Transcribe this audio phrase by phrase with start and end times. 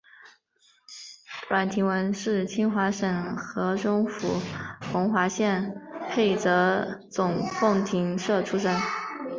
[1.47, 4.41] 阮廷闻是清化省河中府
[4.91, 8.75] 弘化县沛泽总凤亭社出生。